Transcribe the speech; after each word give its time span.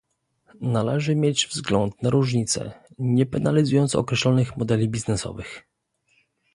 Należy 0.61 1.15
mieć 1.15 1.47
wzgląd 1.47 2.03
na 2.03 2.09
różnice, 2.09 2.71
nie 2.99 3.25
penalizując 3.25 3.95
określonych 3.95 4.57
modeli 4.57 4.89
biznesowych 4.89 5.63